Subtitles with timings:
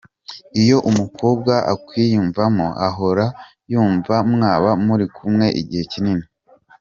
[0.61, 3.25] Iyo umukobwa akwiyumvamo ahora
[3.71, 6.25] yumva mwaba muri kumwe igihe kinini.